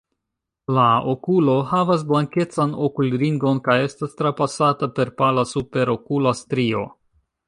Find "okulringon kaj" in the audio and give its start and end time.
2.87-3.75